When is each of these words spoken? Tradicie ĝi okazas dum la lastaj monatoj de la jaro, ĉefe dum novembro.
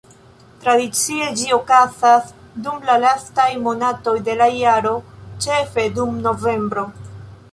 Tradicie 0.61 1.27
ĝi 1.41 1.51
okazas 1.57 2.31
dum 2.67 2.79
la 2.89 2.95
lastaj 3.03 3.47
monatoj 3.67 4.15
de 4.29 4.37
la 4.41 4.47
jaro, 4.61 4.95
ĉefe 5.47 5.87
dum 5.99 6.17
novembro. 6.27 6.87